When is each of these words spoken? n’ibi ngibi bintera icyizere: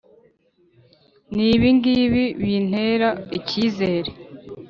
n’ibi 1.35 1.69
ngibi 1.77 2.25
bintera 2.43 3.09
icyizere: 3.37 4.09